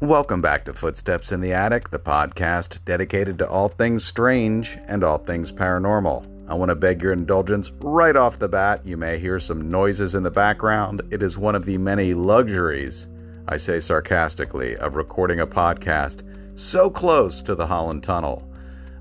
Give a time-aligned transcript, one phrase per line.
[0.00, 5.04] Welcome back to Footsteps in the Attic, the podcast dedicated to all things strange and
[5.04, 6.26] all things paranormal.
[6.48, 8.80] I want to beg your indulgence right off the bat.
[8.86, 11.02] You may hear some noises in the background.
[11.10, 13.08] It is one of the many luxuries,
[13.46, 16.22] I say sarcastically, of recording a podcast
[16.58, 18.50] so close to the Holland Tunnel.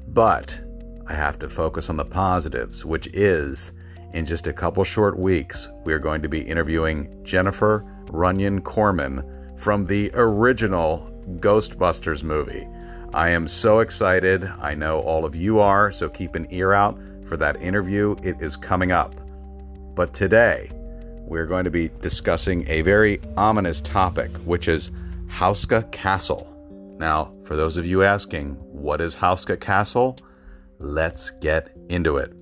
[0.09, 0.61] But
[1.07, 3.71] I have to focus on the positives, which is
[4.11, 9.23] in just a couple short weeks, we are going to be interviewing Jennifer Runyon Corman
[9.59, 12.65] from the original Ghostbusters movie.
[13.13, 14.45] I am so excited.
[14.61, 18.15] I know all of you are, so keep an ear out for that interview.
[18.23, 19.15] It is coming up.
[19.95, 20.69] But today,
[21.27, 24.91] we're going to be discussing a very ominous topic, which is
[25.27, 26.47] Houska Castle.
[26.97, 30.17] Now, for those of you asking, what is Houska Castle?
[30.79, 32.33] Let's get into it.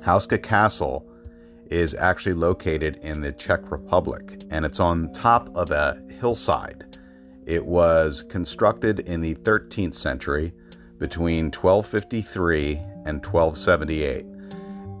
[0.00, 1.06] Houska Castle
[1.70, 6.98] is actually located in the Czech Republic and it's on top of a hillside.
[7.46, 10.52] It was constructed in the 13th century
[10.98, 14.24] between 1253 and 1278.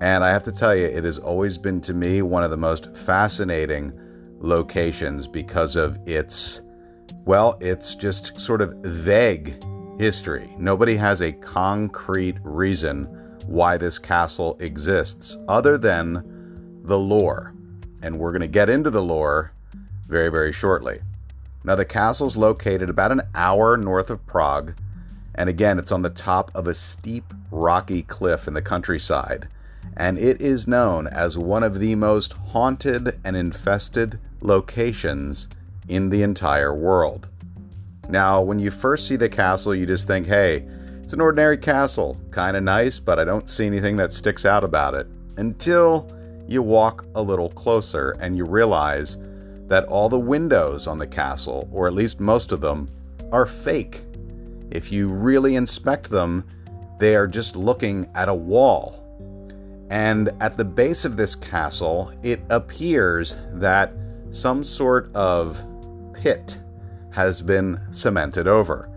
[0.00, 2.56] And I have to tell you, it has always been to me one of the
[2.56, 3.92] most fascinating
[4.40, 6.62] locations because of its,
[7.24, 9.62] well, it's just sort of vague
[9.98, 10.54] history.
[10.58, 13.04] Nobody has a concrete reason
[13.46, 16.33] why this castle exists other than
[16.84, 17.52] the lore.
[18.02, 19.50] And we're going to get into the lore
[20.06, 21.00] very, very shortly.
[21.64, 24.74] Now, the castle is located about an hour north of Prague,
[25.34, 29.48] and again, it's on the top of a steep, rocky cliff in the countryside,
[29.96, 35.48] and it is known as one of the most haunted and infested locations
[35.88, 37.28] in the entire world.
[38.10, 40.66] Now, when you first see the castle, you just think, hey,
[41.02, 44.64] it's an ordinary castle, kind of nice, but I don't see anything that sticks out
[44.64, 45.06] about it.
[45.38, 46.06] Until
[46.54, 49.18] you walk a little closer and you realize
[49.66, 52.88] that all the windows on the castle, or at least most of them,
[53.32, 54.04] are fake.
[54.70, 56.44] If you really inspect them,
[56.98, 59.00] they are just looking at a wall.
[59.90, 63.92] And at the base of this castle, it appears that
[64.30, 65.62] some sort of
[66.12, 66.58] pit
[67.10, 68.90] has been cemented over.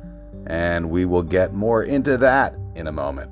[0.48, 3.31] And we will get more into that in a moment.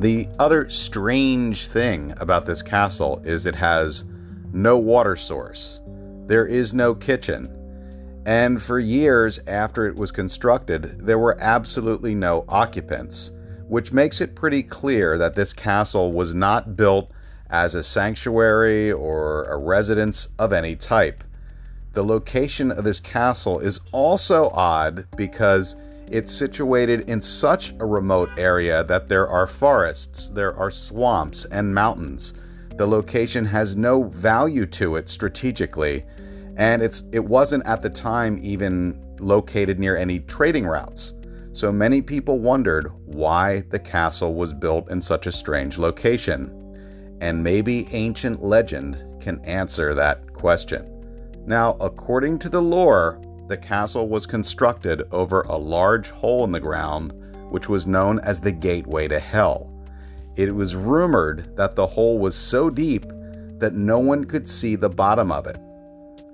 [0.00, 4.06] The other strange thing about this castle is it has
[4.50, 5.82] no water source.
[6.24, 7.54] There is no kitchen.
[8.24, 13.32] And for years after it was constructed, there were absolutely no occupants,
[13.68, 17.10] which makes it pretty clear that this castle was not built
[17.50, 21.22] as a sanctuary or a residence of any type.
[21.92, 25.76] The location of this castle is also odd because
[26.10, 31.74] it's situated in such a remote area that there are forests, there are swamps, and
[31.74, 32.34] mountains.
[32.76, 36.04] The location has no value to it strategically,
[36.56, 41.14] and it's it wasn't at the time even located near any trading routes.
[41.52, 46.56] So many people wondered why the castle was built in such a strange location.
[47.20, 50.86] And maybe ancient legend can answer that question.
[51.46, 56.60] Now, according to the lore, the castle was constructed over a large hole in the
[56.60, 57.12] ground,
[57.50, 59.68] which was known as the Gateway to Hell.
[60.36, 63.06] It was rumored that the hole was so deep
[63.58, 65.58] that no one could see the bottom of it.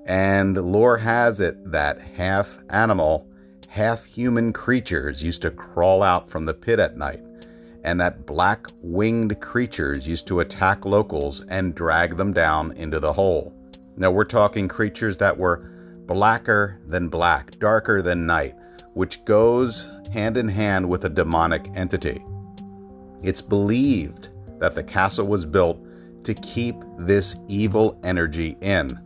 [0.04, 3.26] And lore has it that half animal,
[3.66, 7.24] half human creatures used to crawl out from the pit at night,
[7.82, 13.14] and that black winged creatures used to attack locals and drag them down into the
[13.14, 13.54] hole.
[13.96, 15.70] Now, we're talking creatures that were
[16.06, 18.54] blacker than black, darker than night,
[18.94, 22.22] which goes hand in hand with a demonic entity.
[23.22, 25.78] It's believed that the castle was built
[26.24, 28.98] to keep this evil energy in.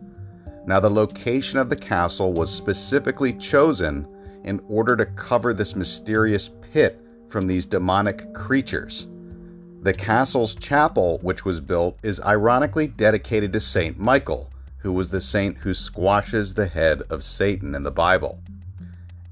[0.67, 4.07] Now, the location of the castle was specifically chosen
[4.45, 9.09] in order to cover this mysterious pit from these demonic creatures.
[9.83, 15.21] The castle's chapel, which was built, is ironically dedicated to Saint Michael, who was the
[15.21, 18.41] saint who squashes the head of Satan in the Bible.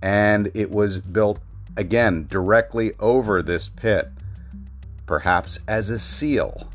[0.02, 1.40] And it was built
[1.76, 4.08] again directly over this pit,
[5.06, 6.70] perhaps as a seal.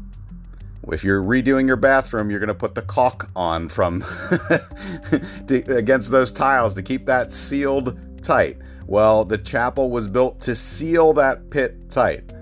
[0.92, 4.02] If you're redoing your bathroom, you're going to put the caulk on from
[5.48, 8.58] to, against those tiles to keep that sealed tight.
[8.86, 12.34] Well, the chapel was built to seal that pit tight.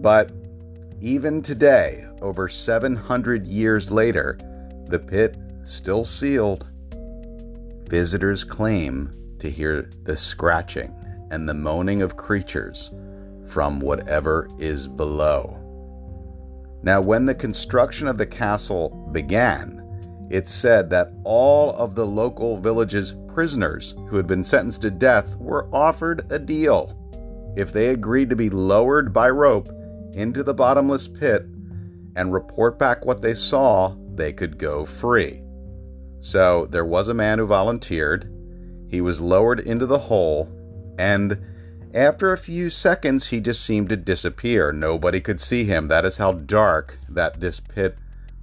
[0.00, 0.32] But
[1.00, 4.38] even today, over 700 years later,
[4.86, 5.36] the pit
[5.68, 6.66] still sealed.
[7.88, 10.94] Visitors claim to hear the scratching
[11.30, 12.90] and the moaning of creatures
[13.46, 15.56] from whatever is below.
[16.82, 19.74] Now, when the construction of the castle began,
[20.30, 25.36] It's said that all of the local village's prisoners who had been sentenced to death
[25.36, 26.94] were offered a deal.
[27.56, 29.70] If they agreed to be lowered by rope
[30.12, 31.46] into the bottomless pit
[32.14, 35.42] and report back what they saw, they could go free.
[36.20, 38.30] So there was a man who volunteered.
[38.88, 40.48] He was lowered into the hole,
[40.98, 41.38] and
[41.94, 44.72] after a few seconds, he just seemed to disappear.
[44.72, 45.88] Nobody could see him.
[45.88, 47.96] That is how dark that this pit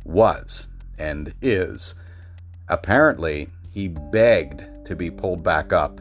[0.03, 0.67] was
[0.97, 1.95] and is.
[2.69, 5.99] Apparently, he begged to be pulled back up.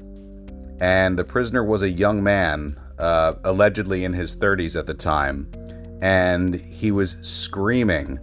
[0.81, 5.51] And the prisoner was a young man, uh, allegedly in his 30s at the time,
[6.01, 8.19] and he was screaming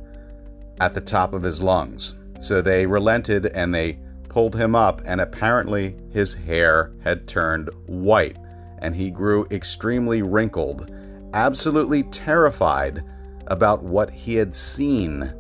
[0.80, 2.16] at the top of his lungs.
[2.42, 8.38] So they relented and they pulled him up, and apparently his hair had turned white
[8.82, 10.92] and he grew extremely wrinkled,
[11.34, 13.04] absolutely terrified
[13.48, 15.32] about what he had seen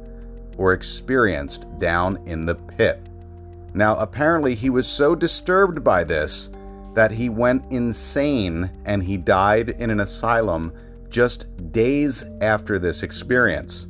[0.57, 3.09] or experienced down in the pit.
[3.73, 6.49] Now, apparently, he was so disturbed by this
[6.93, 10.73] that he went insane and he died in an asylum
[11.09, 13.87] just days after this experience.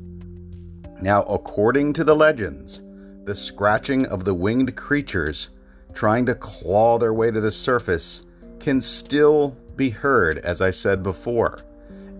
[1.01, 2.83] Now, according to the legends,
[3.31, 5.51] the scratching of the winged creatures
[5.93, 8.25] trying to claw their way to the surface
[8.59, 11.59] can still be heard, as I said before.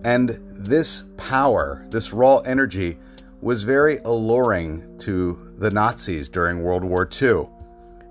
[0.04, 2.96] And this power, this raw energy,
[3.42, 7.46] was very alluring to the Nazis during World War II.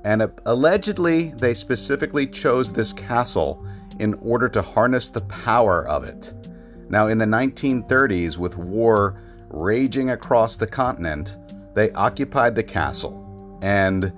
[0.03, 3.65] And allegedly, they specifically chose this castle
[3.97, 6.35] in order to harness the power of it.
[6.87, 9.19] Now, in the 1930s, with war
[9.49, 11.35] raging across the continent,
[11.73, 13.59] they occupied the castle.
[13.61, 14.11] And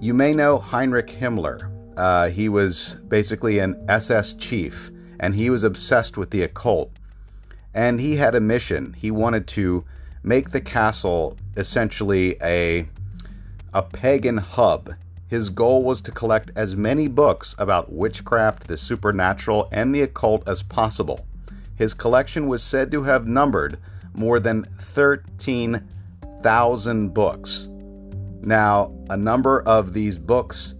[0.00, 1.70] you may know Heinrich Himmler.
[1.96, 4.90] Uh, he was basically an SS chief,
[5.20, 6.90] and he was obsessed with the occult.
[7.74, 8.94] And he had a mission.
[8.98, 9.84] He wanted to
[10.22, 12.88] make the castle essentially a
[13.72, 14.94] a pagan hub.
[15.28, 20.48] His goal was to collect as many books about witchcraft, the supernatural, and the occult
[20.48, 21.26] as possible.
[21.74, 23.78] His collection was said to have numbered
[24.14, 24.64] more than
[26.46, 27.68] 13,000 books.
[28.40, 30.76] Now, a number of these books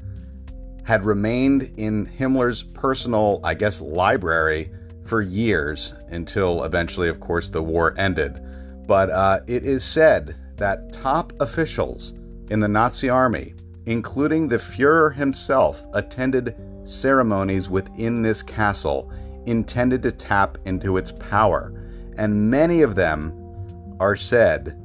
[0.85, 4.71] had remained in Himmler's personal, I guess, library
[5.05, 8.41] for years until eventually, of course, the war ended.
[8.87, 12.15] But uh, it is said that top officials
[12.49, 13.53] in the Nazi army,
[13.87, 16.55] including the Fuhrer himself, attended
[16.85, 19.11] ceremonies within this castle
[19.47, 21.73] intended to tap into its power,
[22.17, 23.33] and many of them
[23.99, 24.81] are said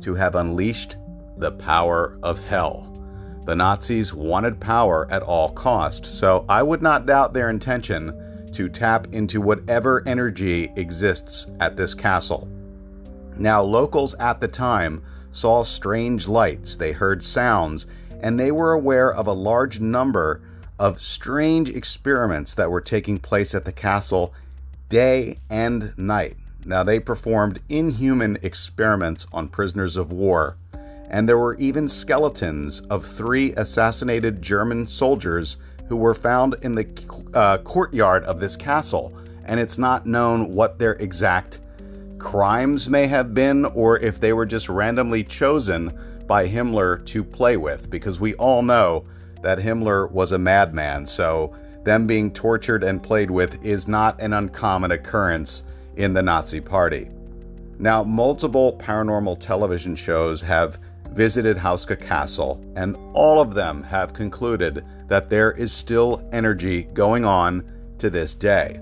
[0.00, 0.96] to have unleashed
[1.36, 2.90] the power of hell.
[3.44, 8.68] The Nazis wanted power at all costs, so I would not doubt their intention to
[8.68, 12.48] tap into whatever energy exists at this castle.
[13.36, 15.02] Now, locals at the time
[15.32, 17.86] saw strange lights, they heard sounds,
[18.20, 20.40] and they were aware of a large number
[20.78, 24.32] of strange experiments that were taking place at the castle
[24.88, 26.36] day and night.
[26.66, 30.56] Now, they performed inhuman experiments on prisoners of war
[31.14, 36.88] and there were even skeletons of three assassinated German soldiers who were found in the
[37.34, 39.16] uh, courtyard of this castle.
[39.44, 41.60] And it's not known what their exact
[42.18, 45.96] crimes may have been or if they were just randomly chosen
[46.26, 49.04] by Himmler to play with, because we all know
[49.42, 51.04] that Himmler was a madman.
[51.04, 51.54] So
[51.84, 55.64] them being tortured and played with is not an uncommon occurrence
[55.96, 57.08] in the Nazi Party.
[57.78, 60.78] Now, multiple paranormal television shows have
[61.12, 67.24] visited Houska Castle, and all of them have concluded that there is still energy going
[67.24, 67.64] on
[67.98, 68.80] to this day.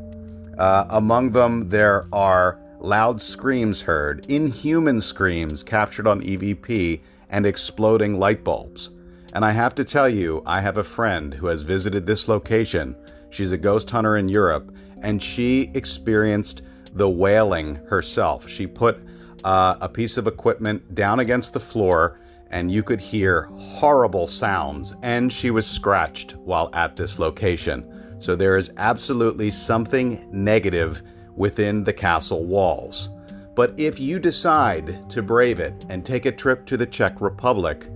[0.58, 7.00] Uh, among them, there are loud screams heard, inhuman screams captured on EVP,
[7.30, 8.90] and exploding light bulbs.
[9.32, 12.94] And I have to tell you, I have a friend who has visited this location.
[13.30, 16.62] She's a ghost hunter in Europe, and she experienced
[16.92, 18.48] the wailing herself.
[18.48, 18.98] She put
[19.44, 22.18] uh, a piece of equipment down against the floor
[22.52, 28.16] and you could hear horrible sounds, and she was scratched while at this location.
[28.18, 31.02] So there is absolutely something negative
[31.34, 33.10] within the castle walls.
[33.54, 37.88] But if you decide to brave it and take a trip to the Czech Republic,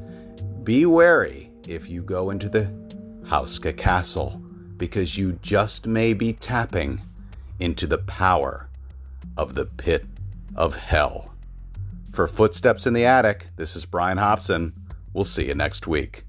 [0.64, 2.64] be wary if you go into the
[3.24, 4.42] Houska Castle,
[4.78, 7.00] because you just may be tapping
[7.60, 8.68] into the power
[9.36, 10.04] of the pit
[10.54, 11.32] of hell.
[12.12, 14.72] For Footsteps in the Attic, this is Brian Hobson.
[15.12, 16.25] We'll see you next week.